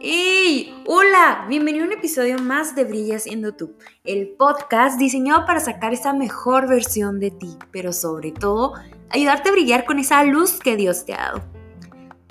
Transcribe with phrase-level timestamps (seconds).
[0.00, 0.72] ¡Hey!
[0.86, 5.92] Hola, bienvenido a un episodio más de Brilla siendo tú, el podcast diseñado para sacar
[5.92, 8.72] esa mejor versión de ti, pero sobre todo
[9.10, 11.42] ayudarte a brillar con esa luz que Dios te ha dado.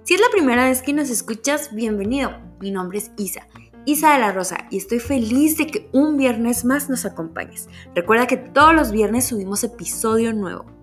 [0.03, 2.31] Si es la primera vez que nos escuchas, bienvenido.
[2.59, 3.47] Mi nombre es Isa,
[3.85, 7.69] Isa de la Rosa, y estoy feliz de que un viernes más nos acompañes.
[7.93, 10.80] Recuerda que todos los viernes subimos episodio nuevo.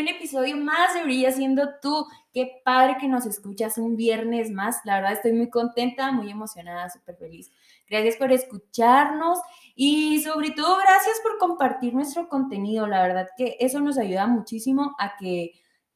[0.00, 2.06] Un episodio más de Brilla siendo tú.
[2.32, 4.80] Qué padre que nos escuchas un viernes más.
[4.84, 7.50] La verdad estoy muy contenta, muy emocionada, súper feliz.
[7.88, 9.38] Gracias por escucharnos
[9.74, 12.86] y sobre todo gracias por compartir nuestro contenido.
[12.86, 15.52] La verdad que eso nos ayuda muchísimo a que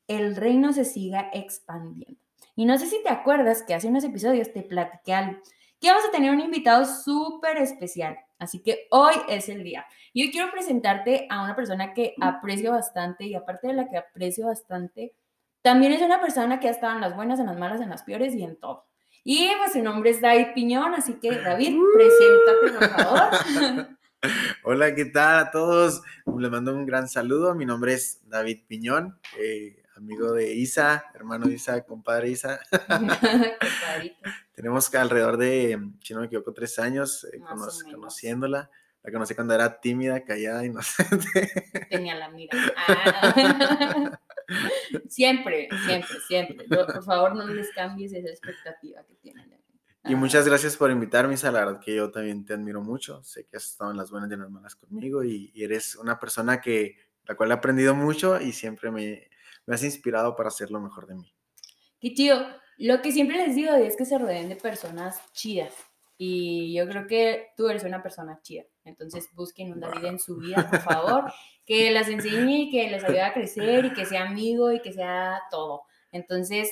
[0.08, 2.20] el reino se siga expandiendo.
[2.54, 5.38] Y no sé si te acuerdas que hace unos episodios te platiqué algo,
[5.82, 8.16] que vamos a tener un invitado súper especial.
[8.38, 9.84] Así que hoy es el día.
[10.14, 14.46] Yo quiero presentarte a una persona que aprecio bastante y aparte de la que aprecio
[14.46, 15.12] bastante,
[15.60, 18.04] también es una persona que ha estado en las buenas, en las malas, en las
[18.04, 18.86] peores y en todo.
[19.24, 23.88] Y pues su nombre es David Piñón, así que David, preséntate por favor.
[24.64, 26.02] Hola, ¿qué tal a todos?
[26.38, 27.56] Les mando un gran saludo.
[27.56, 32.60] Mi nombre es David Piñón, eh, amigo de Isa, hermano de Isa, compadre Isa.
[34.54, 37.40] Tenemos alrededor de, si no me equivoco, tres años eh,
[37.90, 38.70] conociéndola.
[39.02, 41.50] La conocí cuando era tímida, callada, inocente.
[41.90, 42.56] Tenía la mira.
[42.76, 44.20] Ah.
[45.08, 46.66] siempre, siempre, siempre.
[46.68, 49.50] por favor, no les cambies esa expectativa que tienen.
[50.04, 51.52] Y muchas gracias por invitarme, Isa.
[51.52, 53.22] La verdad que yo también te admiro mucho.
[53.22, 56.18] Sé que has estado en las buenas y en las malas conmigo y, eres una
[56.18, 59.28] persona que la cual he aprendido mucho y siempre me,
[59.72, 61.34] me has inspirado para hacer lo mejor de mí.
[61.98, 62.46] Qué chido.
[62.76, 65.72] Lo que siempre les digo es que se rodeen de personas chidas.
[66.18, 68.64] Y yo creo que tú eres una persona chida.
[68.84, 71.32] Entonces busquen un David en su vida, por favor,
[71.64, 74.92] que las enseñe y que les ayude a crecer y que sea amigo y que
[74.92, 75.84] sea todo.
[76.10, 76.70] Entonces,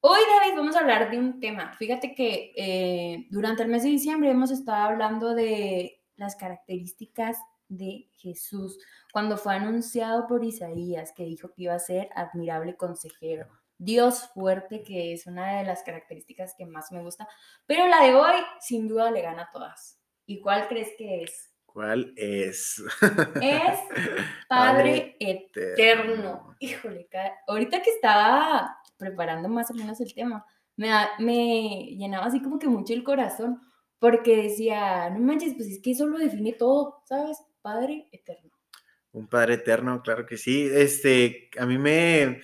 [0.00, 1.74] hoy David vamos a hablar de un tema.
[1.74, 7.36] Fíjate que eh, durante el mes de diciembre hemos estado hablando de las características
[7.76, 8.78] de Jesús,
[9.12, 13.46] cuando fue anunciado por Isaías que dijo que iba a ser admirable consejero
[13.84, 17.28] Dios fuerte, que es una de las características que más me gusta,
[17.66, 19.98] pero la de hoy sin duda le gana a todas.
[20.24, 21.50] ¿Y cuál crees que es?
[21.66, 22.80] ¿Cuál es?
[23.40, 23.78] Es
[24.48, 26.54] Padre, eterno.
[26.60, 27.08] Híjole,
[27.48, 30.46] ahorita que estaba preparando más o menos el tema,
[30.76, 33.60] me, me llenaba así como que mucho el corazón,
[33.98, 37.38] porque decía, no manches, pues es que eso lo define todo, ¿sabes?
[37.62, 38.50] Padre eterno.
[39.12, 40.68] Un Padre eterno, claro que sí.
[40.72, 42.42] Este, a mí me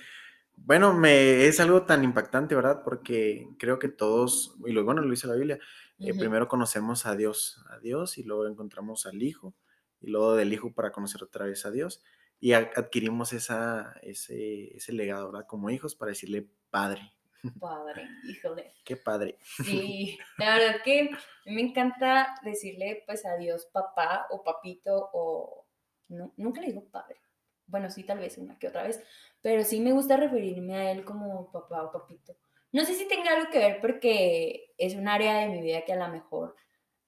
[0.65, 2.81] bueno, me, es algo tan impactante, ¿verdad?
[2.83, 5.59] Porque creo que todos, y lo bueno lo dice la Biblia,
[5.99, 9.55] eh, primero conocemos a Dios, a Dios, y luego encontramos al Hijo,
[10.01, 12.03] y luego del Hijo para conocer otra vez a Dios,
[12.39, 15.47] y adquirimos esa, ese, ese legado, ¿verdad?
[15.47, 17.13] Como hijos para decirle Padre.
[17.59, 18.73] Padre, híjole.
[18.83, 19.37] Qué padre.
[19.41, 21.09] Sí, la verdad que
[21.45, 25.65] me encanta decirle pues a Dios papá o papito o...
[26.09, 27.21] No, nunca le digo padre.
[27.67, 29.01] Bueno, sí, tal vez una que otra vez,
[29.41, 32.35] pero sí me gusta referirme a él como papá o papito.
[32.71, 35.93] No sé si tenga algo que ver porque es un área de mi vida que
[35.93, 36.55] a lo mejor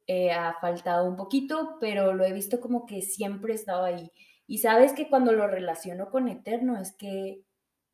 [0.08, 4.12] eh, ha faltado un poquito, pero lo he visto como que siempre he estado ahí.
[4.48, 7.44] Y sabes que cuando lo relaciono con Eterno es que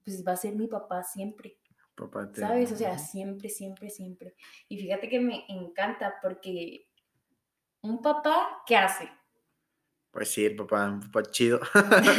[0.03, 1.57] pues va a ser mi papá siempre.
[1.97, 2.71] Papá ¿Sabes?
[2.71, 4.35] O sea, siempre, siempre, siempre.
[4.69, 6.87] Y fíjate que me encanta porque
[7.81, 9.09] un papá, ¿qué hace?
[10.11, 11.59] Pues sí, el papá, el papá chido.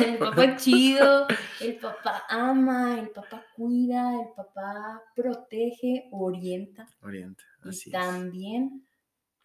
[0.05, 1.29] el papá chido,
[1.61, 6.89] el papá ama, el papá cuida, el papá protege, orienta.
[7.01, 8.85] Orienta, así y también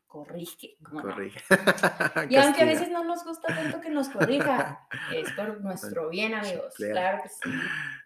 [0.07, 0.77] corrige.
[0.83, 1.39] Corrige.
[2.29, 6.33] y aunque a veces no nos gusta tanto que nos corrija, es por nuestro bien,
[6.33, 6.73] amigos.
[6.75, 7.49] Claro que sí.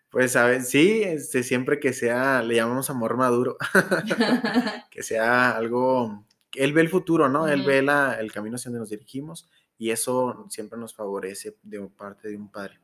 [0.09, 0.69] Pues, ¿sabes?
[0.69, 3.57] Sí, este, siempre que sea, le llamamos amor maduro,
[4.91, 7.47] que sea algo, él ve el futuro, ¿no?
[7.47, 11.79] Él ve la, el camino hacia donde nos dirigimos y eso siempre nos favorece de
[11.89, 12.79] parte de un padre.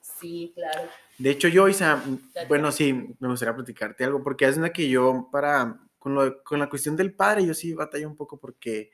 [0.00, 0.88] Sí, claro.
[1.18, 2.02] De hecho, yo, Isa,
[2.48, 6.58] bueno, sí, me gustaría platicarte algo, porque es una que yo, para, con, lo, con
[6.58, 8.90] la cuestión del padre, yo sí batallo un poco porque,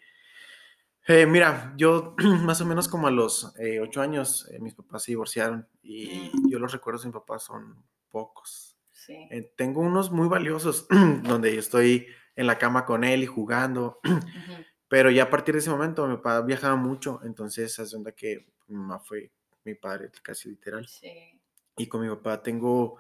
[1.09, 2.15] eh, mira, yo
[2.45, 6.31] más o menos como a los eh, ocho años, eh, mis papás se divorciaron y
[6.35, 6.51] mm.
[6.51, 8.77] yo los recuerdos de mi papá son pocos.
[8.93, 9.17] Sí.
[9.57, 10.87] tengo unos muy valiosos
[11.23, 14.01] donde yo estoy en la cama con él y jugando.
[14.89, 18.47] Pero ya a partir de ese momento mi papá viajaba mucho, entonces hace onda que
[18.67, 19.33] mi mamá fue
[19.65, 20.87] mi padre casi literal.
[20.87, 21.41] Sí.
[21.79, 22.99] Y con mi papá tengo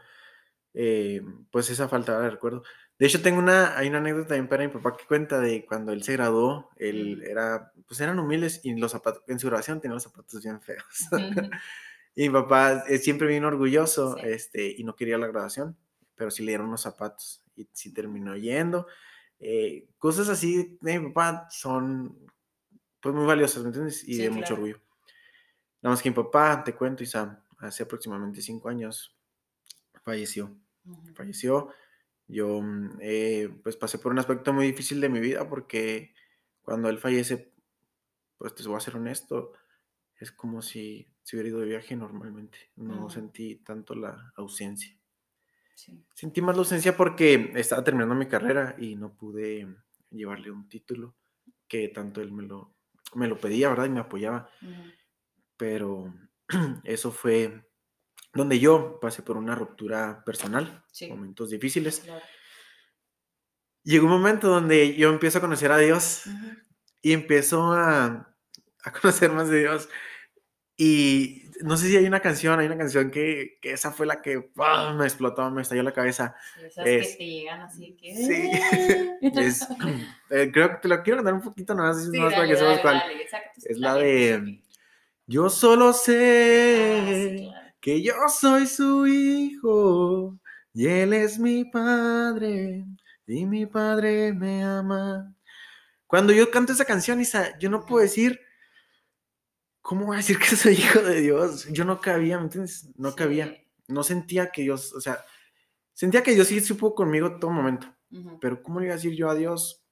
[1.50, 2.62] pues esa falta de recuerdo.
[2.99, 5.93] De hecho, tengo una, hay una anécdota también para mi papá que cuenta de cuando
[5.93, 9.95] él se graduó, él era, pues eran humildes y los zapatos, en su graduación tenía
[9.95, 10.83] los zapatos bien feos.
[12.17, 15.77] y mi papá eh, siempre vino orgulloso, este, y no quería la graduación,
[16.17, 18.89] pero sí le dieron unos zapatos y sí terminó yendo.
[19.39, 22.19] Eh, cosas así de mi papá son,
[23.00, 24.03] pues, muy valiosas, ¿me entiendes?
[24.09, 24.81] Y de mucho orgullo.
[25.81, 29.17] Nada más que mi papá, te cuento, Isa, hace aproximadamente cinco años
[30.03, 30.53] falleció.
[31.15, 31.69] Falleció
[32.28, 36.14] yo mm, eh, pues pasé por un aspecto muy difícil de mi vida porque
[36.62, 37.52] cuando él fallece,
[38.36, 39.52] pues te voy a ser honesto,
[40.16, 42.58] es como si se hubiera ido de viaje normalmente.
[42.76, 44.98] No sentí tanto la ausencia.
[46.14, 49.66] Sentí más la ausencia porque estaba terminando mi carrera y no pude
[50.10, 51.14] llevarle un título
[51.69, 52.75] que tanto él me lo,
[53.14, 53.86] me lo pedía, ¿verdad?
[53.86, 54.50] Y me apoyaba.
[55.56, 56.12] Pero
[56.84, 57.64] eso fue
[58.32, 62.02] donde yo pasé por una ruptura personal, momentos difíciles.
[63.82, 66.25] Llegó un momento donde yo empiezo a conocer a Dios
[67.00, 68.34] y empiezo a,
[68.84, 69.88] a, conocer más de Dios.
[70.76, 74.22] Y no sé si hay una canción, hay una canción que, que esa fue la
[74.22, 74.50] que
[74.96, 76.36] me explotó, me estalló la cabeza.
[76.64, 78.14] esas que te llegan así que...
[78.14, 78.50] Sí.
[80.30, 83.02] Eh, creo que te lo quiero cantar un poquito más, más para que sepas cuál.
[83.64, 84.62] es la de...
[85.26, 87.50] Yo solo sé...
[87.54, 90.38] Ah, que yo soy su hijo
[90.72, 92.84] y él es mi padre
[93.26, 95.34] y mi padre me ama.
[96.06, 98.40] Cuando yo canto esa canción, Isa, yo no puedo decir,
[99.82, 101.66] ¿cómo voy a decir que soy hijo de Dios?
[101.70, 102.88] Yo no cabía, ¿me entiendes?
[102.96, 103.62] No cabía.
[103.86, 105.25] No sentía que Dios, o sea,
[105.92, 107.94] sentía que Dios sí supo conmigo todo momento.
[108.40, 109.84] Pero ¿cómo le iba a decir yo a Dios,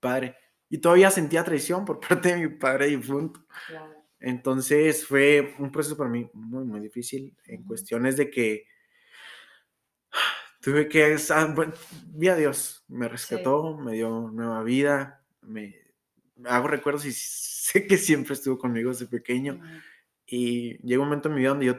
[0.00, 0.36] Padre?
[0.68, 3.44] Y todavía sentía traición por parte de mi padre difunto.
[3.66, 4.01] Claro.
[4.22, 8.66] Entonces fue un proceso para mí muy, muy difícil en cuestiones de que
[10.60, 11.16] tuve que,
[11.54, 11.72] bueno,
[12.06, 15.76] vi a Dios, me rescató, me dio nueva vida, me
[16.44, 19.60] hago recuerdos y sé que siempre estuvo conmigo desde pequeño.
[20.24, 21.76] Y llega un momento en mi vida donde yo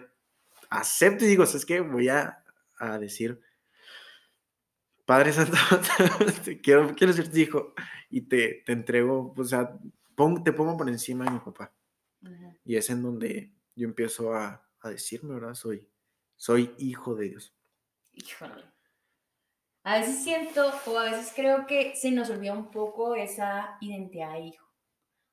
[0.69, 1.79] acepto y digo, ¿sabes qué?
[1.79, 2.43] Voy a,
[2.77, 3.39] a decir,
[5.05, 5.57] Padre Santo,
[6.43, 7.73] te quiero, quiero ser tu hijo
[8.09, 9.79] y te, te entrego, o sea,
[10.43, 11.73] te pongo por encima de mi papá.
[12.65, 15.55] Y es en donde yo empiezo a, a decirme, ¿verdad?
[15.55, 15.89] Soy,
[16.35, 17.55] soy hijo de Dios.
[18.11, 18.63] Híjole.
[19.83, 24.33] A veces siento o a veces creo que se nos olvida un poco esa identidad
[24.33, 24.63] de hijo.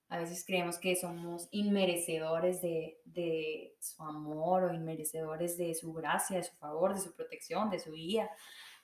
[0.08, 6.38] A veces creemos que somos inmerecedores de, de, su amor o inmerecedores de su gracia,
[6.38, 8.28] de su favor, de su protección, de su guía.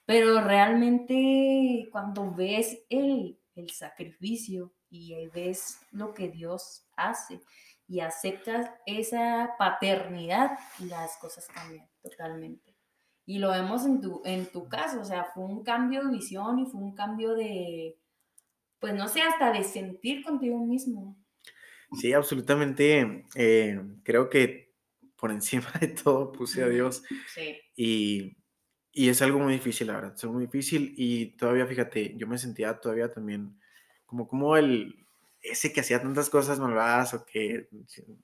[0.05, 7.41] Pero realmente cuando ves el, el sacrificio y ves lo que Dios hace
[7.87, 12.75] y aceptas esa paternidad, las cosas cambian totalmente.
[13.25, 16.59] Y lo vemos en tu, en tu caso, o sea, fue un cambio de visión
[16.59, 17.97] y fue un cambio de,
[18.79, 21.17] pues no sé, hasta de sentir contigo mismo.
[21.93, 23.25] Sí, absolutamente.
[23.35, 24.73] Eh, creo que
[25.15, 27.03] por encima de todo puse a Dios.
[27.33, 27.57] Sí.
[27.75, 28.37] Y,
[28.91, 30.93] y, es algo muy difícil, la verdad, es algo muy difícil.
[30.97, 33.59] Y todavía, fíjate, yo me sentía todavía también
[34.05, 35.06] como, como el,
[35.41, 37.69] ese que hacía tantas cosas malvadas o que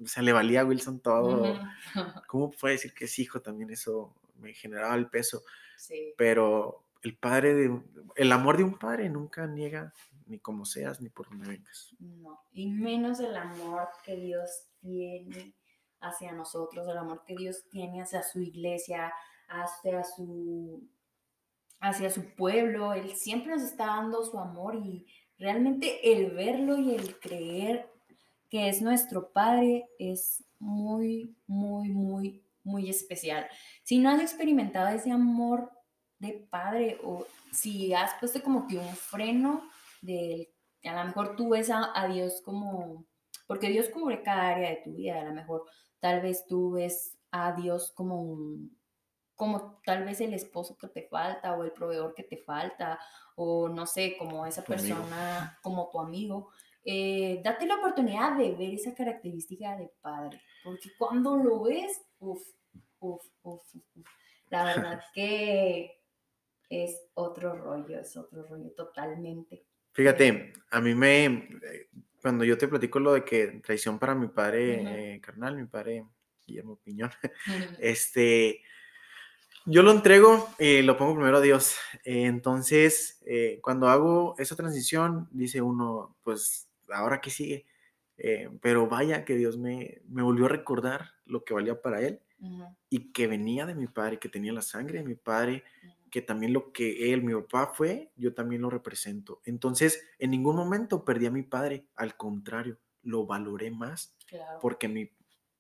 [0.06, 1.60] se le valía a Wilson todo.
[2.27, 3.42] ¿Cómo puede decir que es hijo?
[3.42, 5.44] También eso me generaba el peso.
[5.77, 6.13] Sí.
[6.18, 7.81] Pero el padre de,
[8.15, 9.94] el amor de un padre nunca niega
[10.25, 11.95] ni como seas ni por donde vengas.
[12.00, 15.56] No, y menos el amor que Dios tiene
[15.99, 19.14] hacia nosotros, el amor que Dios tiene hacia su iglesia,
[19.47, 20.90] hacia su
[21.80, 25.06] hacia su pueblo, él siempre nos está dando su amor y
[25.44, 27.90] realmente el verlo y el creer
[28.50, 33.45] que es nuestro Padre es muy, muy, muy, muy especial.
[33.83, 35.69] Si no has experimentado ese amor
[36.18, 39.69] de Padre o si has puesto como que un freno
[40.02, 40.54] de,
[40.85, 43.06] a lo mejor tú ves a, a Dios como,
[43.45, 45.66] porque Dios cubre cada área de tu vida, a lo mejor
[46.00, 48.78] tal vez tú ves a Dios como un,
[49.35, 52.99] como tal vez el esposo que te falta o el proveedor que te falta
[53.35, 56.52] o no sé, como esa persona, como tu amigo.
[56.85, 62.44] Eh, date la oportunidad de ver esa característica de padre, porque cuando lo ves, uff,
[62.99, 63.75] uff, uff,
[64.49, 66.02] la verdad que
[66.69, 69.66] es otro rollo, es otro rollo totalmente.
[69.94, 71.47] Fíjate, a mí me,
[72.21, 76.06] cuando yo te platico lo de que traición para mi padre eh, carnal, mi padre
[76.45, 77.11] Guillermo Piñón,
[77.80, 78.61] este,
[79.65, 81.75] yo lo entrego y lo pongo primero a Dios.
[82.03, 87.65] entonces, eh, cuando hago esa transición, dice uno, pues, ¿ahora qué sigue?
[88.17, 92.21] Eh, pero vaya que Dios me, me, volvió a recordar lo que valía para Él
[92.89, 95.63] y que venía de mi padre, que tenía la sangre de mi padre,
[96.11, 99.41] que también lo que él, mi papá fue, yo también lo represento.
[99.45, 104.15] Entonces, en ningún momento perdí a mi padre, al contrario, lo valoré más
[104.61, 105.09] porque mi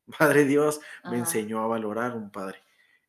[0.19, 2.59] Padre Dios me enseñó a valorar a un padre.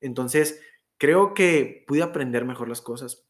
[0.01, 0.61] Entonces,
[1.05, 3.27] creo que pude aprender mejor las cosas.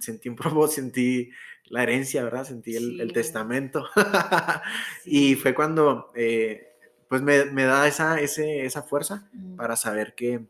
[0.00, 1.30] Sentí un propósito, sentí
[1.64, 2.44] la herencia, ¿verdad?
[2.44, 3.86] Sentí el, testamento.
[5.06, 6.76] Y fue cuando, eh,
[7.08, 10.46] pues, me, da esa, esa fuerza para saber que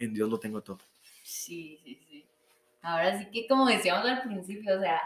[0.00, 0.78] en Dios lo tengo todo.
[1.22, 2.26] Sí, sí, sí.
[2.82, 5.00] Ahora sí que, como decíamos al principio, o sea,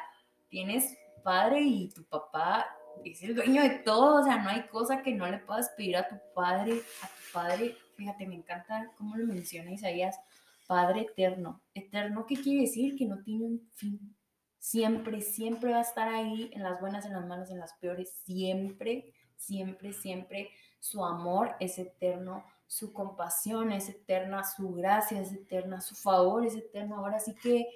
[0.49, 2.67] tienes padre y tu papá
[3.05, 5.99] es el dueño de todo, o sea, no hay cosa que no le puedas pedir
[5.99, 10.19] a tu padre, a tu padre, fíjate, me encanta cómo lo menciona Isaías,
[10.67, 11.63] Padre eterno.
[11.75, 12.97] Eterno, ¿qué quiere decir?
[12.97, 14.17] Que no tiene un fin.
[14.59, 18.11] Siempre, siempre va a estar ahí, en las buenas, en las malas, en las peores,
[18.25, 20.51] siempre, siempre, siempre.
[20.81, 26.57] Su amor es eterno, su compasión es eterna, su gracia es eterna, su favor es
[26.57, 26.97] eterno.
[26.97, 27.69] Ahora sí que,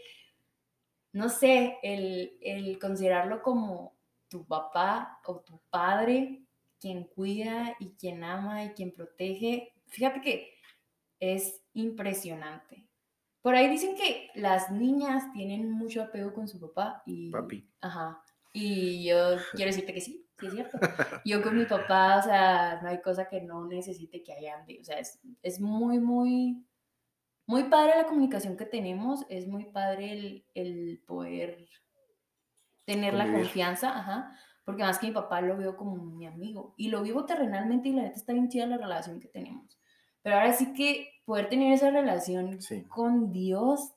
[1.13, 3.95] no sé, el, el considerarlo como
[4.29, 6.43] tu papá o tu padre,
[6.81, 9.73] quien cuida y quien ama y quien protege.
[9.87, 10.60] Fíjate que
[11.21, 12.89] es impresionante.
[13.43, 17.31] Por ahí dicen que las niñas tienen mucho apego con su papá y...
[17.31, 17.71] Papi.
[17.81, 18.23] Ajá.
[18.53, 20.79] Y yo quiero decirte que sí, sí es cierto.
[21.25, 24.85] Yo con mi papá, o sea, no hay cosa que no necesite que haya O
[24.85, 26.67] sea, es, es muy, muy,
[27.47, 29.25] muy padre la comunicación que tenemos.
[29.29, 31.69] Es muy padre el, el poder
[32.85, 36.89] tener la confianza, ajá, porque más que mi papá lo veo como mi amigo y
[36.89, 39.79] lo vivo terrenalmente y la neta está bien chida la relación que tenemos.
[40.23, 42.59] Pero ahora sí que poder tener esa relación
[42.89, 43.93] con Dios,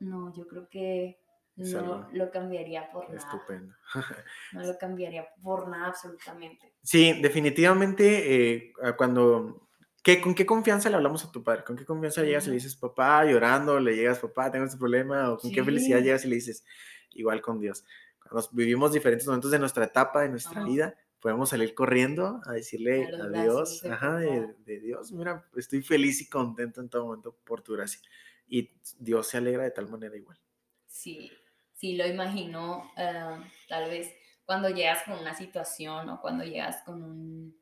[0.00, 1.18] no, yo creo que
[1.56, 3.18] no lo cambiaría por nada.
[3.18, 3.74] Estupendo.
[4.52, 6.74] no lo cambiaría por nada absolutamente.
[6.82, 9.66] Sí, definitivamente eh, cuando
[10.02, 11.64] ¿Qué, ¿Con qué confianza le hablamos a tu padre?
[11.64, 15.32] ¿Con qué confianza llegas y le dices, papá, llorando, le llegas, papá, tengo este problema?
[15.32, 16.64] ¿O con qué felicidad llegas y le dices,
[17.10, 17.84] igual con Dios?
[18.32, 23.08] nos vivimos diferentes momentos de nuestra etapa, de nuestra vida, podemos salir corriendo a decirle
[23.20, 27.74] a Dios, ajá, de, Dios, mira, estoy feliz y contento en todo momento por tu
[27.74, 28.00] gracia.
[28.46, 30.38] Y Dios se alegra de tal manera igual.
[30.86, 31.30] Sí,
[31.72, 37.02] sí, lo imagino, eh, tal vez cuando llegas con una situación o cuando llegas con
[37.02, 37.60] un,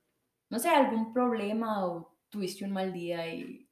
[0.51, 3.71] no sé, algún problema o tuviste un mal día y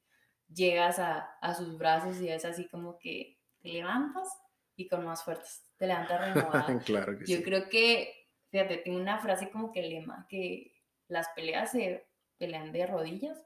[0.49, 4.29] llegas a, a sus brazos y es así como que te levantas
[4.77, 6.79] y con más fuerzas te levantas renovada.
[6.85, 8.22] claro que Yo creo que,
[8.52, 10.75] fíjate, tengo una frase como que lema, que
[11.09, 12.06] las peleas se
[12.38, 13.42] pelean de rodillas.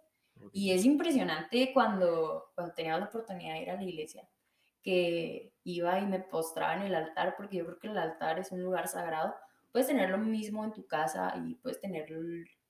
[0.52, 4.28] Y es impresionante cuando, cuando tenía la oportunidad de ir a la iglesia,
[4.82, 8.52] que iba y me postraba en el altar, porque yo creo que el altar es
[8.52, 9.34] un lugar sagrado.
[9.72, 12.06] Puedes tener lo mismo en tu casa y puedes tener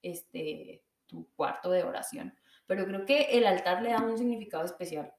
[0.03, 2.35] este, tu cuarto de oración,
[2.67, 5.13] pero creo que el altar le da un significado especial.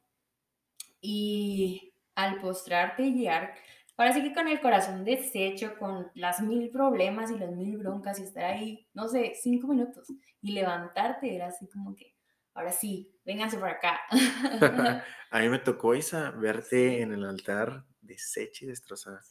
[1.02, 3.56] Y al postrarte y llegar
[3.98, 8.20] Ahora sí que con el corazón deshecho, con las mil problemas y las mil broncas
[8.20, 10.08] y estar ahí, no sé, cinco minutos
[10.42, 12.14] y levantarte era así como que,
[12.54, 14.00] ahora sí, vénganse por acá.
[15.32, 19.22] a mí me tocó, Isa, verte en el altar deshecha y destrozada.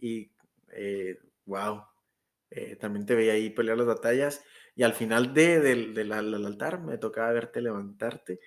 [0.00, 0.30] Y,
[1.44, 1.84] wow,
[2.50, 4.42] eh, eh, también te veía ahí pelear las batallas
[4.74, 8.40] y al final de, del altar me tocaba verte levantarte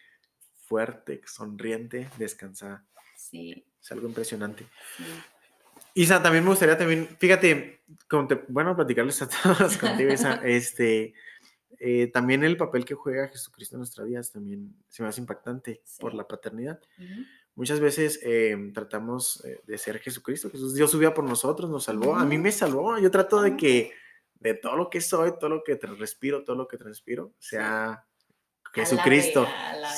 [0.55, 2.85] fuerte, sonriente, descansada.
[3.15, 3.65] Sí.
[3.79, 4.67] Es algo impresionante.
[4.97, 5.03] Sí.
[5.97, 7.81] Isa, también me gustaría también, fíjate,
[8.49, 11.15] bueno, platicarles a todos contigo, Isa, este,
[11.79, 15.81] eh, también el papel que juega Jesucristo en nuestras vidas también se me hace impactante
[15.99, 16.79] por la paternidad.
[17.55, 22.15] Muchas veces em, tratamos eh, de ser Jesucristo, Jesús Dios subió por nosotros, nos salvó,
[22.15, 23.91] a mí me salvó, yo trato de que
[24.35, 28.05] de todo lo que soy, todo lo que respiro, todo lo que transpiro, sea
[28.71, 29.47] Jesucristo.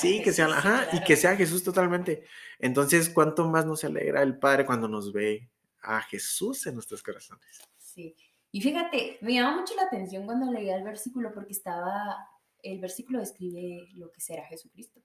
[0.00, 2.24] sí, que sea, ajá, y que sea Jesús totalmente.
[2.58, 5.50] Entonces, ¿cuánto más nos alegra el Padre cuando nos ve
[5.82, 7.62] a Jesús en nuestros corazones.
[7.76, 8.14] Sí.
[8.52, 12.16] Y fíjate, me llamó mucho la atención cuando leía el versículo porque estaba,
[12.62, 15.00] el versículo describe lo que será Jesucristo.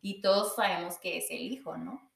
[0.00, 2.08] Y todos sabemos que es el Hijo, ¿no?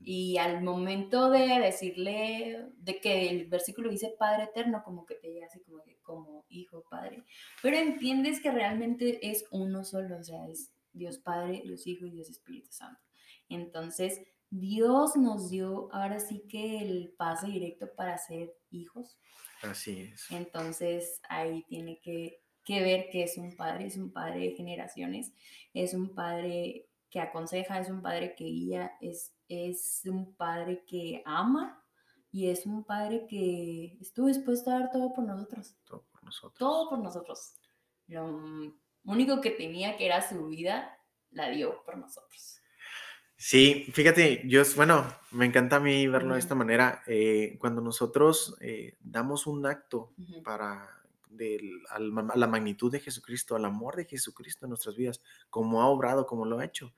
[0.00, 5.28] Y al momento de decirle, de que el versículo dice Padre Eterno, como que te
[5.28, 7.24] llega así como, como Hijo, Padre.
[7.62, 12.12] Pero entiendes que realmente es uno solo, o sea, es Dios Padre, Dios Hijo y
[12.12, 13.00] Dios Espíritu Santo.
[13.50, 19.18] Entonces, Dios nos dio ahora sí que el pase directo para ser hijos.
[19.62, 20.30] Así es.
[20.30, 25.32] Entonces ahí tiene que, ver que es un padre, es un padre de generaciones,
[25.74, 31.22] es un padre que aconseja, es un padre que guía, es, es un padre que
[31.24, 31.82] ama
[32.30, 35.76] y es un padre que estuvo dispuesto a dar todo por nosotros.
[35.84, 36.58] Todo por nosotros.
[36.58, 37.54] Todo por nosotros.
[38.06, 38.26] Lo
[39.04, 40.94] único que tenía que era su vida,
[41.30, 42.57] la dio por nosotros.
[43.40, 47.04] Sí, fíjate, yo, bueno, me encanta a mí verlo de esta manera.
[47.06, 50.88] Eh, cuando nosotros eh, damos un acto para
[51.90, 56.26] a la magnitud de Jesucristo, al amor de Jesucristo en nuestras vidas, como ha obrado,
[56.26, 56.92] como lo ha hecho,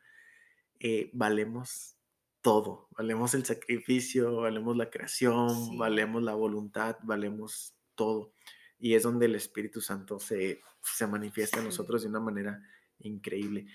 [0.78, 1.96] eh, valemos
[2.40, 8.32] todo, valemos el sacrificio, valemos la creación, valemos la voluntad, valemos todo.
[8.78, 12.62] Y es donde el Espíritu Santo se, se manifiesta en nosotros de una manera
[13.00, 13.66] increíble.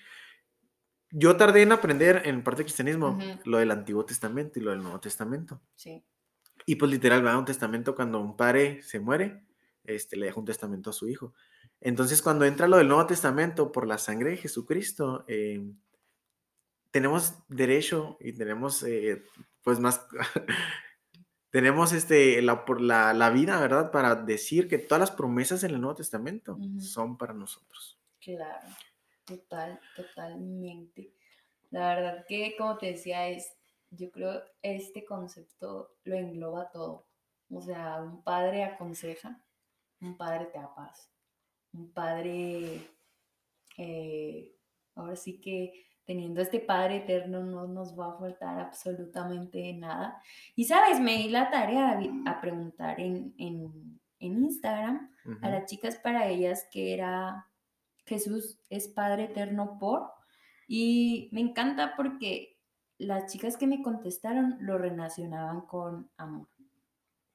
[1.18, 4.82] Yo tardé en aprender en parte del cristianismo lo del Antiguo Testamento y lo del
[4.82, 5.62] Nuevo Testamento.
[5.74, 6.04] Sí.
[6.66, 9.42] Y pues literal, va un testamento cuando un padre se muere,
[9.84, 11.32] este, le deja un testamento a su hijo.
[11.80, 15.64] Entonces, cuando entra lo del Nuevo Testamento por la sangre de Jesucristo, eh,
[16.90, 19.22] tenemos derecho y tenemos, eh,
[19.62, 20.06] pues más,
[21.50, 23.90] tenemos este, la, por la, la, vida, ¿verdad?
[23.90, 27.98] Para decir que todas las promesas en el Nuevo Testamento son para nosotros.
[28.20, 28.68] Claro,
[29.26, 31.12] total, totalmente.
[31.70, 33.56] La verdad que, como te decía, es,
[33.90, 37.06] yo creo este concepto lo engloba todo.
[37.50, 39.44] O sea, un padre aconseja,
[40.00, 41.10] un padre te da paz,
[41.72, 42.88] un padre,
[43.76, 44.56] eh,
[44.94, 50.22] ahora sí que teniendo este Padre eterno no nos va a faltar absolutamente nada.
[50.54, 53.34] Y sabes, me di la tarea a, preguntar en,
[54.18, 55.10] Instagram
[55.42, 57.46] a las chicas para ellas que era
[58.06, 60.10] Jesús es Padre eterno por.
[60.68, 62.58] Y me encanta porque
[62.98, 66.48] las chicas que me contestaron lo relacionaban con amor.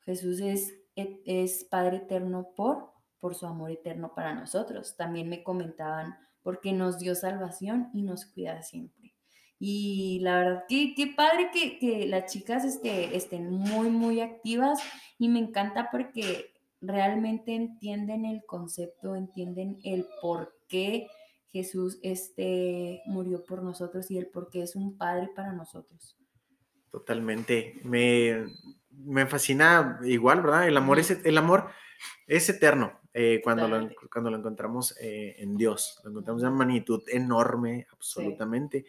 [0.01, 4.95] Jesús es, es Padre eterno por, por su amor eterno para nosotros.
[4.97, 9.13] También me comentaban porque nos dio salvación y nos cuida siempre.
[9.59, 14.79] Y la verdad, qué, qué padre que, que, las chicas este, estén muy, muy activas
[15.19, 16.51] y me encanta porque
[16.81, 21.07] realmente entienden el concepto, entienden el por qué
[21.51, 26.17] Jesús este, murió por nosotros y el por qué es un padre para nosotros.
[26.89, 27.79] Totalmente.
[27.83, 28.45] Me,
[28.89, 30.67] me fascina igual, ¿verdad?
[30.67, 31.69] El amor, es, el amor
[32.25, 32.99] es eterno.
[33.13, 35.99] Eh, cuando, lo, cuando lo encontramos eh, en Dios.
[36.03, 38.85] Lo encontramos de una magnitud enorme, absolutamente.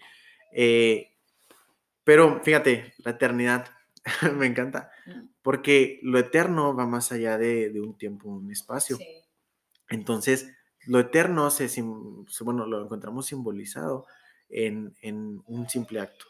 [0.53, 1.17] Eh,
[2.05, 3.67] pero fíjate, la eternidad
[4.37, 5.29] me encanta, mm.
[5.43, 8.97] porque lo eterno va más allá de, un tiempo, un espacio.
[9.89, 10.53] Entonces,
[10.87, 11.69] lo eterno se,
[12.41, 14.07] bueno, lo encontramos simbolizado
[14.49, 14.95] en,
[15.47, 16.27] un simple acto.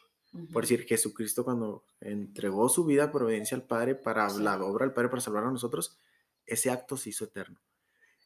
[0.53, 4.95] Por decir, Jesucristo cuando entregó su vida por obediencia al Padre para la obra del
[4.95, 5.99] Padre para salvar a nosotros,
[6.47, 7.61] ese acto se hizo eterno.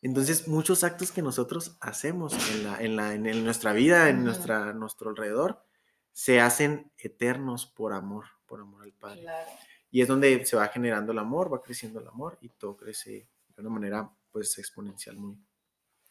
[0.03, 2.33] Entonces, muchos actos que nosotros hacemos
[2.79, 5.65] en, la, en, nuestra vida, en nuestra, nuestro alrededor,
[6.13, 9.27] se hacen eternos por amor, por amor al Padre.
[9.91, 13.29] Y es donde se va generando el amor, va creciendo el amor y todo crece
[13.57, 15.46] de una manera pues exponencial muy.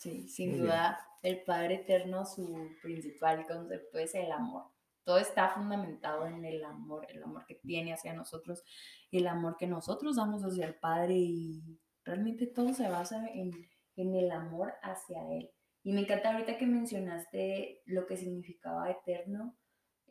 [0.05, 4.65] Sí, sin duda, el Padre Eterno, su principal concepto es el amor.
[5.03, 8.63] Todo está fundamentado en el amor, el amor que tiene hacia nosotros,
[9.11, 13.51] el amor que nosotros damos hacia el Padre y realmente todo se basa en,
[13.95, 15.49] en el amor hacia Él.
[15.81, 19.57] Y me encanta ahorita que mencionaste lo que significaba eterno.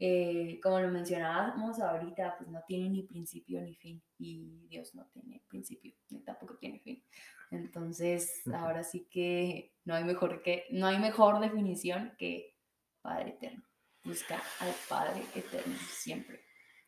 [0.01, 4.03] Eh, como lo mencionábamos ahorita, pues no tiene ni principio ni fin.
[4.19, 7.01] Y Dios no tiene principio, ni tampoco tiene fin.
[7.53, 12.55] Entonces, ahora sí que no hay mejor, que, no hay mejor definición que
[13.03, 13.65] Padre Eterno.
[14.05, 16.41] Busca al Padre Eterno siempre.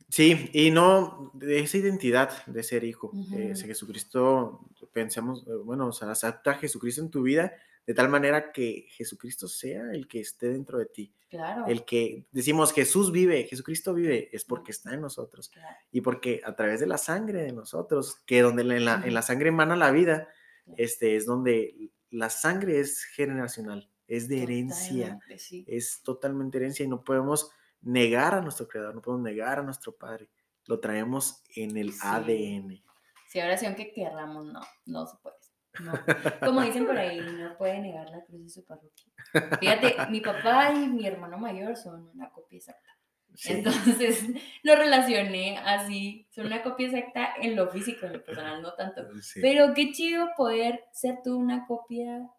[0.09, 3.11] Sí, y no de esa identidad de ser hijo.
[3.13, 7.53] Uh Jesucristo, pensemos, eh, bueno, o sea, acepta a Jesucristo en tu vida
[7.87, 11.13] de tal manera que Jesucristo sea el que esté dentro de ti.
[11.29, 11.67] Claro.
[11.67, 15.53] El que decimos Jesús vive, Jesucristo vive, es porque está en nosotros.
[15.93, 19.23] Y porque a través de la sangre de nosotros, que donde en la, en la
[19.23, 20.29] sangre emana la vida,
[20.77, 25.19] este, es donde la sangre es generacional, es de herencia,
[25.67, 27.51] es totalmente herencia y no podemos
[27.83, 30.31] negar a nuestro creador, no podemos negar a nuestro Padre.
[30.65, 32.83] Lo traemos en el ADN.
[33.29, 35.37] Si ahora sí, aunque querramos, no, no se puede.
[36.41, 39.13] Como dicen por ahí, no puede negar la cruz de su parroquia.
[39.61, 42.97] Fíjate, mi papá y mi hermano mayor son una copia exacta.
[43.45, 44.25] Entonces
[44.63, 49.03] lo relacioné así, son una copia exacta en lo físico, en lo personal no tanto.
[49.41, 52.31] Pero qué chido poder ser tú una copia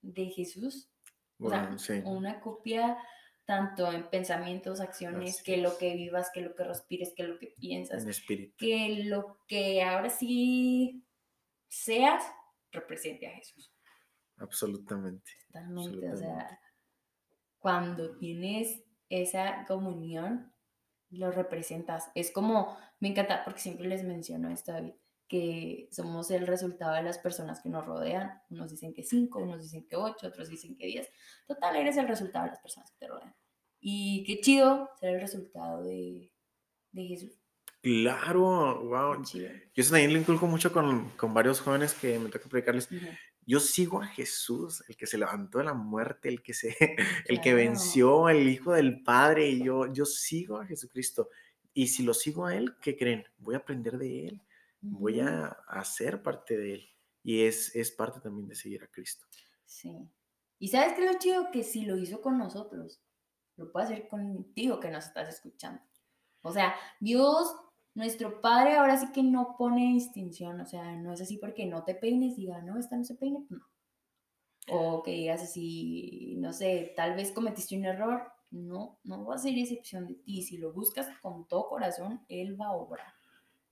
[0.00, 0.90] de Jesús.
[1.38, 2.96] o sea, una copia
[3.44, 7.48] tanto en pensamientos, acciones, que lo que vivas, que lo que respires, que lo que
[7.58, 8.04] piensas,
[8.56, 11.04] que lo que ahora sí
[11.68, 12.24] seas
[12.72, 13.72] represente a Jesús.
[14.38, 15.30] Absolutamente.
[15.46, 16.60] Totalmente, o sea,
[17.58, 20.52] cuando tienes esa comunión,
[21.10, 22.10] lo representas.
[22.14, 24.94] Es como, me encanta, porque siempre les menciono esto, David,
[25.28, 28.42] que somos el resultado de las personas que nos rodean.
[28.50, 31.10] Unos dicen que cinco, unos dicen que ocho, otros dicen que diez.
[31.46, 33.34] Total, eres el resultado de las personas que te rodean.
[33.80, 36.32] Y qué chido ser el resultado de,
[36.92, 37.38] de Jesús.
[37.82, 39.22] Claro, wow.
[39.24, 42.88] Yo eso también lo inculco mucho con, con, varios jóvenes que me toca predicarles.
[43.46, 46.76] Yo sigo a Jesús, el que se levantó de la muerte, el que se,
[47.28, 49.48] el que venció, el Hijo del Padre.
[49.48, 51.28] Y yo, yo sigo a Jesucristo.
[51.72, 53.24] Y si lo sigo a Él, ¿qué creen?
[53.38, 54.42] Voy a aprender de Él.
[54.80, 56.88] Voy a, a, ser parte de Él.
[57.22, 59.26] Y es, es parte también de seguir a Cristo.
[59.64, 60.08] Sí.
[60.58, 63.02] Y sabes lo chido que si lo hizo con nosotros,
[63.56, 65.82] lo puede hacer contigo que nos estás escuchando.
[66.42, 67.54] O sea, Dios
[67.94, 71.84] nuestro padre ahora sí que no pone distinción, o sea, no es así porque no
[71.84, 73.60] te peines, diga, no, esta no se peine, no.
[74.68, 79.38] O que digas así, no sé, tal vez cometiste un error, no, no va a
[79.38, 80.42] ser excepción de ti.
[80.42, 83.12] Si lo buscas con todo corazón, Él va a obrar.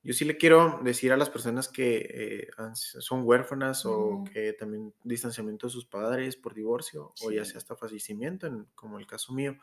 [0.05, 4.93] Yo sí le quiero decir a las personas que eh, son huérfanas o que también
[5.05, 9.57] distanciamiento de sus padres por divorcio o ya sea hasta fallecimiento, como el caso mío,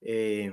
[0.00, 0.52] eh,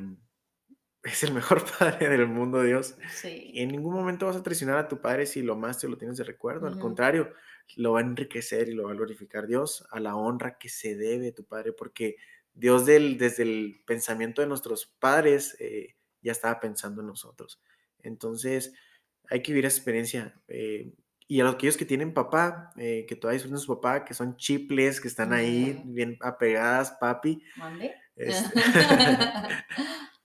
[1.03, 2.95] es el mejor padre del mundo, Dios.
[3.13, 3.51] Sí.
[3.55, 6.17] en ningún momento vas a traicionar a tu padre si lo más te lo tienes
[6.17, 6.67] de recuerdo.
[6.67, 7.33] Al contrario,
[7.75, 10.95] lo va a enriquecer y lo va a glorificar Dios a la honra que se
[10.95, 12.17] debe a tu padre, porque
[12.53, 17.61] Dios del, desde el pensamiento de nuestros padres eh, ya estaba pensando en nosotros.
[18.01, 18.73] Entonces,
[19.29, 20.41] hay que vivir esa experiencia.
[20.47, 20.93] Eh,
[21.27, 24.99] y a aquellos que tienen papá, eh, que todavía disfrutan su papá, que son chiples,
[24.99, 27.43] que están ahí bien apegadas, papi.
[27.55, 27.93] ¿Mande?
[28.15, 28.49] Este,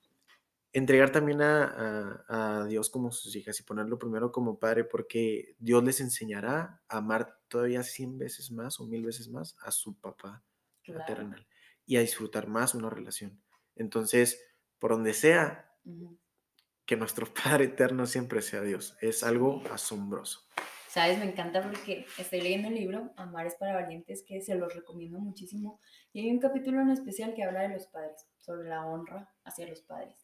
[0.75, 6.01] entregar también a, Dios como sus hijas y ponerlo primero como padre, porque Dios les
[6.01, 10.43] enseñará a amar todavía cien veces más o mil veces más a su papá
[10.89, 11.47] maternal
[11.87, 13.41] y a disfrutar más una relación.
[13.77, 14.45] Entonces,
[14.81, 15.73] por donde sea,
[16.85, 18.97] que nuestro Padre eterno siempre sea Dios.
[19.01, 20.41] Es algo asombroso.
[20.89, 24.75] Sabes, me encanta porque estoy leyendo el libro Amar es para valientes, que se los
[24.75, 25.81] recomiendo muchísimo.
[26.13, 29.67] Y hay un capítulo en especial que habla de los padres, sobre la honra hacia
[29.67, 30.24] los padres.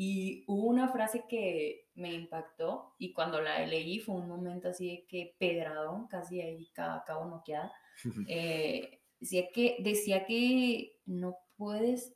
[0.00, 4.88] Y hubo una frase que me impactó y cuando la leí fue un momento así
[4.88, 7.72] de que pedradón, casi ahí cada cabo noqueada.
[8.28, 12.14] Eh, decía, que, decía que no puedes,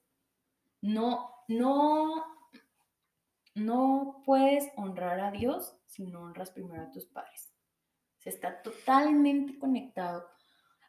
[0.80, 2.24] no, no,
[3.56, 7.52] no puedes honrar a Dios si no honras primero a tus padres.
[8.20, 10.24] Se está totalmente conectado.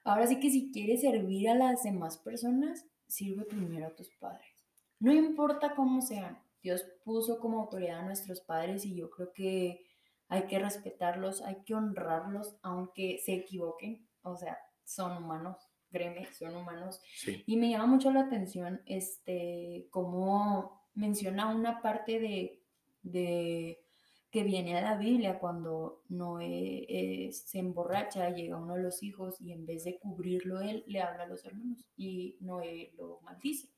[0.03, 4.63] Ahora sí que si quieres servir a las demás personas, sirve primero a tus padres.
[4.99, 9.85] No importa cómo sean, Dios puso como autoridad a nuestros padres y yo creo que
[10.29, 15.57] hay que respetarlos, hay que honrarlos, aunque se equivoquen, o sea, son humanos,
[15.91, 17.01] créeme, son humanos.
[17.45, 22.63] Y me llama mucho la atención, este, cómo menciona una parte de,
[23.03, 23.83] de
[24.31, 29.39] que viene a la Biblia cuando Noé eh, se emborracha, llega uno de los hijos
[29.39, 33.72] y en vez de cubrirlo él, le habla a los hermanos y Noé lo maldice.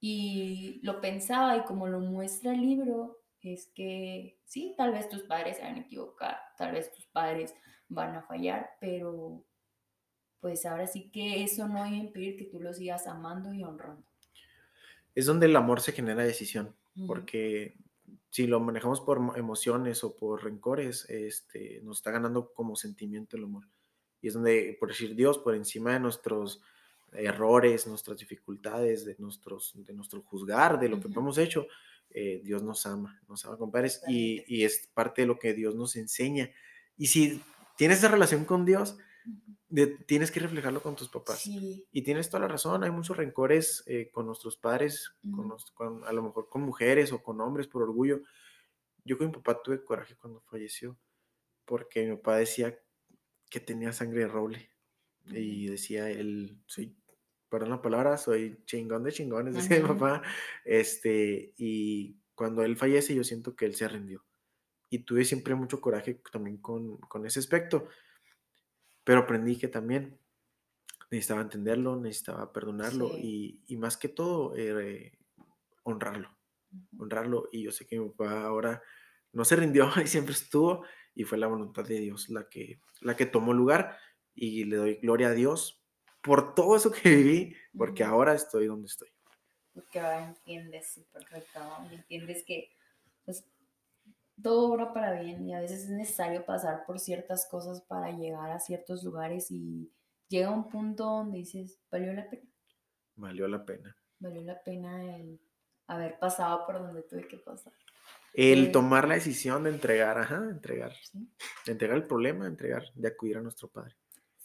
[0.00, 5.22] Y lo pensaba y como lo muestra el libro, es que sí, tal vez tus
[5.22, 7.54] padres se van a equivocar, tal vez tus padres
[7.88, 9.44] van a fallar, pero
[10.40, 13.64] pues ahora sí que eso no va a impedir que tú los sigas amando y
[13.64, 14.06] honrando.
[15.14, 17.76] Es donde el amor se genera decisión, porque
[18.30, 23.44] si lo manejamos por emociones o por rencores, este, nos está ganando como sentimiento el
[23.44, 23.64] amor.
[24.20, 26.60] Y es donde, por decir Dios, por encima de nuestros
[27.12, 31.66] errores, nuestras dificultades, de, nuestros, de nuestro juzgar, de lo que hemos hecho,
[32.10, 35.74] eh, Dios nos ama, nos ama, compadres, y, y, es parte de lo que Dios
[35.74, 36.50] nos enseña.
[36.96, 37.42] Y si
[37.76, 38.98] tienes esa relación con Dios,
[40.06, 41.46] tienes que reflejarlo con tus papás.
[41.46, 45.12] Y tienes toda la razón, hay muchos rencores eh, con nuestros padres,
[45.74, 48.22] con, a lo mejor con mujeres o con hombres por orgullo.
[49.04, 50.98] Yo con mi papá tuve coraje cuando falleció,
[51.64, 52.78] porque mi papá decía
[53.50, 54.70] que tenía sangre de roble
[55.32, 56.96] y decía él, soy,
[57.48, 60.22] perdón la palabra, soy chingón de chingones, decía mi papá,
[60.64, 64.24] este, y cuando él fallece yo siento que él se rindió.
[64.90, 67.88] Y tuve siempre mucho coraje también con, con ese aspecto,
[69.04, 70.18] pero aprendí que también
[71.10, 75.18] necesitaba entenderlo, necesitaba perdonarlo y, y, más que todo eh,
[75.82, 76.30] honrarlo,
[76.98, 77.48] honrarlo.
[77.52, 78.82] Y yo sé que mi papá ahora
[79.32, 83.16] no se rindió y siempre estuvo y fue la voluntad de Dios la que, la
[83.16, 83.98] que tomó lugar
[84.40, 85.82] y le doy gloria a Dios
[86.22, 89.08] por todo eso que viví, porque ahora estoy donde estoy.
[89.72, 92.70] Porque ahora entiendes, perfecto, entiendes que
[93.24, 93.44] pues,
[94.42, 98.50] todo obra para bien y a veces es necesario pasar por ciertas cosas para llegar
[98.50, 99.92] a ciertos lugares y
[100.28, 102.48] llega un punto donde dices, valió la pena.
[103.16, 103.96] Valió la pena.
[104.20, 105.40] Valió la pena el
[105.86, 107.72] haber pasado por donde tuve que pasar.
[108.34, 110.92] El eh, tomar la decisión de entregar, ajá, entregar.
[111.64, 113.96] De entregar el problema, entregar, de acudir a nuestro Padre.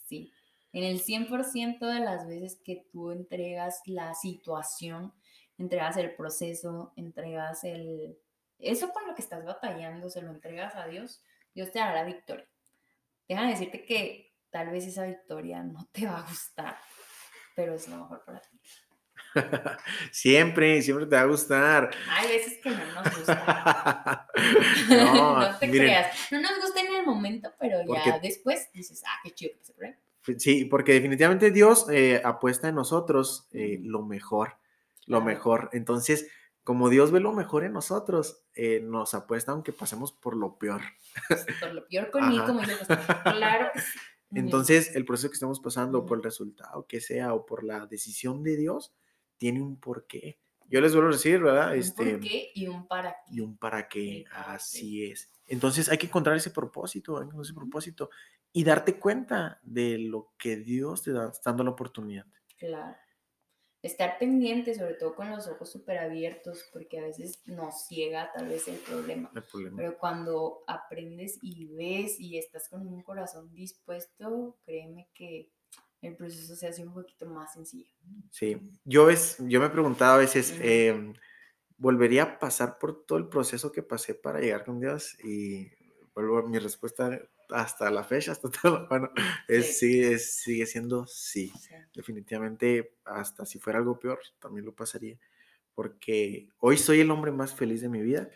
[0.04, 0.32] Sí.
[0.72, 5.12] En el 100% de las veces que tú entregas la situación,
[5.58, 8.18] entregas el proceso, entregas el...
[8.58, 11.22] Eso con lo que estás batallando, se lo entregas a Dios,
[11.54, 12.48] Dios te dará la victoria.
[13.28, 16.76] Déjame decirte que tal vez esa victoria no te va a gustar,
[17.54, 18.60] pero es lo mejor para ti.
[20.10, 21.90] siempre, siempre te va a gustar.
[22.10, 24.28] Hay veces que no nos gusta.
[24.88, 26.16] no, no, te creas.
[26.30, 29.72] No nos gusta en el momento, pero ya después dices, ah, qué chido que se
[29.72, 29.98] pruebe.
[30.38, 34.56] Sí, porque definitivamente Dios eh, apuesta en nosotros eh, lo mejor,
[35.06, 35.68] lo mejor.
[35.72, 36.28] Entonces,
[36.62, 40.80] como Dios ve lo mejor en nosotros, eh, nos apuesta aunque pasemos por lo peor.
[41.60, 43.68] Por lo peor conmigo, como claro
[44.32, 48.42] Entonces, el proceso que estamos pasando, por el resultado que sea o por la decisión
[48.42, 48.94] de Dios,
[49.44, 50.40] tiene un porqué.
[50.70, 51.72] Yo les vuelvo a decir, ¿verdad?
[51.72, 53.34] Un este, porqué y un para qué.
[53.34, 55.30] Y un para qué, así es.
[55.46, 58.08] Entonces hay que encontrar ese propósito, ese propósito
[58.54, 62.24] y darte cuenta de lo que Dios te da, dando la oportunidad.
[62.56, 62.96] Claro.
[63.82, 68.48] Estar pendiente, sobre todo con los ojos súper abiertos, porque a veces nos ciega tal
[68.48, 69.30] vez el problema.
[69.34, 69.76] el problema.
[69.76, 75.52] Pero cuando aprendes y ves y estás con un corazón dispuesto, créeme que
[76.06, 77.90] el proceso se hace un poquito más sencillo.
[78.30, 81.14] Sí, yo, es, yo me he preguntado a veces, em,
[81.76, 85.16] ¿volvería a pasar por todo el proceso que pasé para llegar con Dios?
[85.24, 85.70] Y
[86.14, 89.10] vuelvo a mi respuesta hasta la fecha, hasta todo, bueno,
[89.48, 90.18] es, sí.
[90.18, 91.52] sigue siendo sí.
[91.94, 95.18] Definitivamente, hasta si fuera algo peor, también lo pasaría.
[95.74, 98.30] Porque hoy soy el hombre más feliz de mi vida.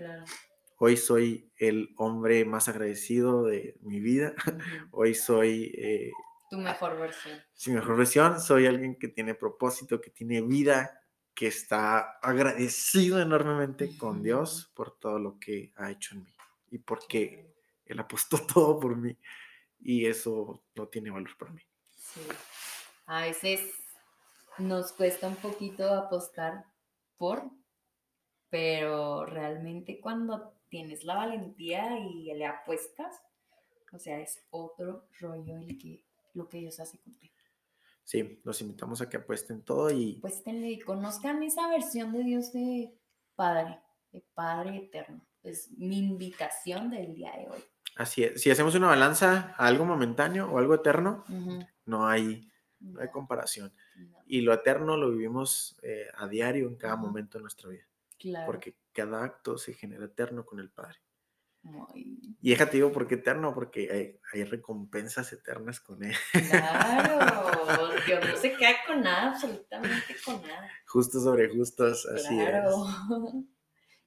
[0.81, 4.35] Hoy soy el hombre más agradecido de mi vida.
[4.92, 6.12] Hoy soy eh,
[6.49, 7.39] tu mejor versión.
[7.55, 8.41] Sí, mejor versión.
[8.41, 11.03] Soy alguien que tiene propósito, que tiene vida,
[11.35, 16.35] que está agradecido enormemente con Dios por todo lo que ha hecho en mí
[16.71, 17.55] y porque
[17.87, 19.17] Él apostó todo por mí
[19.81, 21.63] y eso no tiene valor para mí.
[21.97, 22.21] Sí.
[23.07, 23.61] A veces
[24.59, 26.65] nos cuesta un poquito apostar
[27.17, 27.49] por,
[28.51, 33.15] pero realmente cuando tienes la valentía y le apuestas,
[33.93, 36.03] o sea, es otro rollo el que
[36.38, 37.35] lo que Dios hace contigo.
[38.05, 40.16] Sí, los invitamos a que apuesten todo y...
[40.16, 42.98] Apuestenle y conozcan esa versión de Dios de
[43.35, 43.81] Padre,
[44.12, 45.27] de Padre eterno.
[45.42, 47.62] Es mi invitación del día de hoy.
[47.96, 48.40] Así es.
[48.40, 51.22] Si hacemos una balanza a algo momentáneo o algo eterno,
[51.85, 52.51] no, hay,
[52.98, 53.74] hay comparación.
[54.24, 57.87] Y lo eterno lo vivimos eh, a diario en cada momento de nuestra vida.
[58.18, 58.46] Claro.
[58.46, 60.98] Porque cada acto se genera eterno con el Padre.
[62.40, 63.53] Y déjate digo, ¿por qué eterno?
[63.53, 66.14] Porque hay, recompensas eternas con él.
[66.33, 67.18] Claro,
[68.07, 70.71] Dios no se queda con nada, absolutamente con nada.
[70.87, 72.87] Justos sobre justos, así claro.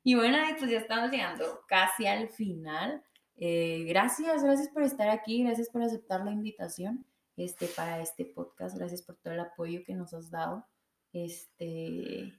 [0.04, 3.04] Y bueno, pues ya estamos llegando casi al final.
[3.36, 7.06] Eh, gracias, gracias por estar aquí, gracias por aceptar la invitación
[7.38, 10.66] este, para este podcast, gracias por todo el apoyo que nos has dado.
[11.14, 12.34] Este,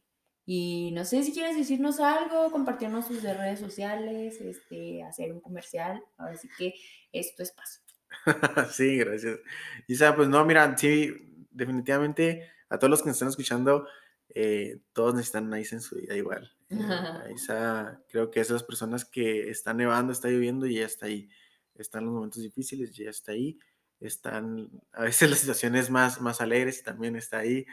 [0.44, 6.02] y no sé si quieres decirnos algo, compartirnos sus redes sociales, este, hacer un comercial.
[6.18, 6.74] Ahora sí que
[7.12, 7.80] es paso.
[8.72, 9.38] sí, gracias.
[9.86, 11.12] Isa, pues no, mira, sí,
[11.50, 13.86] definitivamente a todos los que nos están escuchando,
[14.34, 16.52] eh, todos necesitan a Isa en su vida igual.
[16.70, 16.70] Eh,
[17.34, 21.28] Isa, creo que esas personas que están nevando, está lloviendo y ya está ahí.
[21.74, 23.58] Están los momentos difíciles, ya está ahí.
[24.00, 27.66] Están a veces las situaciones más, más alegres y también está ahí.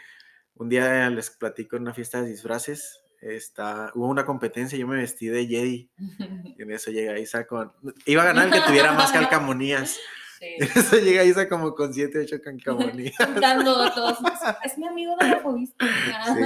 [0.60, 4.98] Un día les platico en una fiesta de disfraces, está, hubo una competencia, yo me
[4.98, 5.90] vestí de Jedi.
[5.98, 7.72] Y en eso llega Isa con...
[8.06, 9.92] Iba a ganar el que tuviera más calcamonías.
[9.92, 10.00] Sí.
[10.42, 13.16] En eso llega Isa como con 7, 8 calcamonías.
[13.18, 14.18] Todos.
[14.64, 15.42] Es mi amigo de la.
[15.44, 16.42] Sí.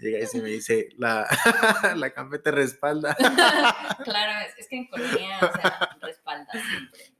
[0.00, 1.28] Llega Isa y me dice, la,
[1.96, 3.14] la campe te respalda.
[3.14, 7.11] claro, es, que en Colombia, o sea, respalda siempre.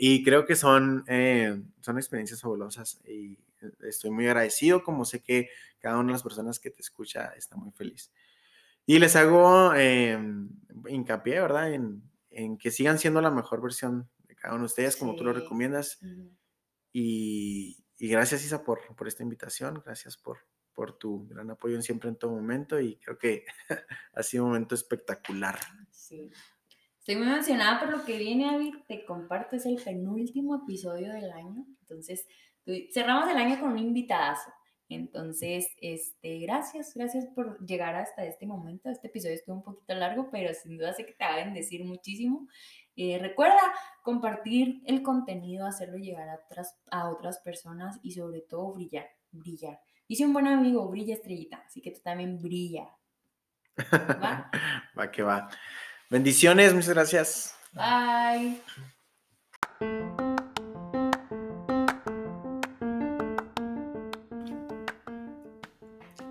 [0.00, 3.38] Y creo que son, eh, son experiencias fabulosas y
[3.80, 7.56] estoy muy agradecido, como sé que cada una de las personas que te escucha está
[7.56, 8.12] muy feliz.
[8.86, 10.48] Y les hago em,
[10.86, 11.72] hincapié, ¿verdad?
[11.74, 12.02] En,
[12.58, 15.98] que sigan siendo la mejor versión de cada uno de ustedes, como tú lo recomiendas.
[16.92, 19.82] y, gracias, Isa, por, por esta invitación.
[19.84, 20.38] Gracias por,
[20.72, 22.78] por tu gran apoyo en siempre en todo momento.
[22.78, 23.44] Y creo que
[24.12, 25.58] ha sido un momento espectacular.
[25.90, 26.30] Sí.
[27.08, 28.70] Estoy muy emocionada por lo que viene, Avi.
[28.86, 31.64] Te comparto, es el penúltimo episodio del año.
[31.80, 32.28] Entonces,
[32.92, 34.50] cerramos el año con un invitadazo.
[34.90, 38.90] Entonces, este, gracias, gracias por llegar hasta este momento.
[38.90, 41.82] Este episodio estuvo un poquito largo, pero sin duda sé que te va a bendecir
[41.82, 42.46] muchísimo.
[42.94, 43.62] Eh, recuerda
[44.02, 49.80] compartir el contenido, hacerlo llegar a otras, a otras personas y sobre todo brillar, brillar.
[50.06, 52.86] Dice un buen amigo, brilla estrellita, así que tú también brilla.
[54.22, 54.50] ¿Va?
[54.98, 55.48] va que va.
[56.10, 57.54] Bendiciones, muchas gracias.
[57.74, 58.62] Bye.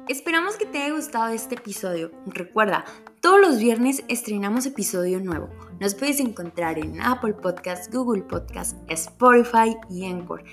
[0.08, 2.12] Esperamos que te haya gustado este episodio.
[2.26, 2.86] Recuerda,
[3.22, 5.50] todos los viernes estrenamos episodio nuevo.
[5.80, 10.44] Nos puedes encontrar en Apple Podcasts, Google Podcasts, Spotify y Encore.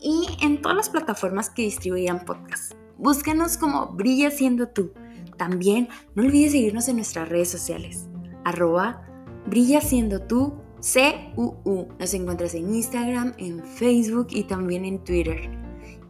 [0.00, 2.74] Y en todas las plataformas que distribuyan podcasts.
[2.96, 4.94] Búscanos como Brilla siendo tú.
[5.36, 8.08] También no olvides seguirnos en nuestras redes sociales.
[8.44, 9.06] Arroba
[9.46, 11.88] Brilla siendo tú CUU.
[11.98, 15.50] Nos encuentras en Instagram, en Facebook y también en Twitter.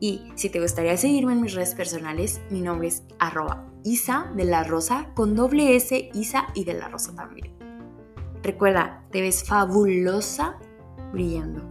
[0.01, 4.45] Y si te gustaría seguirme en mis redes personales, mi nombre es arroba Isa de
[4.45, 7.53] la Rosa con doble S, Isa y de la Rosa también.
[8.43, 10.59] Recuerda, te ves fabulosa
[11.13, 11.63] brillando,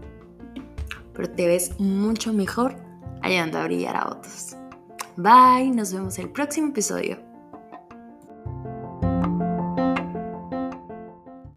[1.13, 2.75] pero te ves mucho mejor
[3.21, 4.55] ayudando a brillar a otros.
[5.17, 7.30] Bye, nos vemos en el próximo episodio.